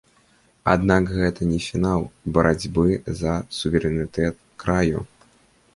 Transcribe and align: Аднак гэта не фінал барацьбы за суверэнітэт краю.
Аднак 0.73 1.09
гэта 1.17 1.41
не 1.51 1.59
фінал 1.65 2.01
барацьбы 2.39 2.87
за 3.21 3.33
суверэнітэт 3.61 4.35
краю. 4.67 4.99